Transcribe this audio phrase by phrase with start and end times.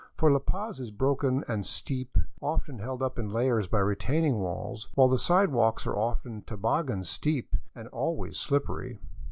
[0.15, 4.89] For La Paz is broken and steep, often held up in layers by retaining walls,
[4.95, 8.97] while the side walks are often toboggan steep and always slippery.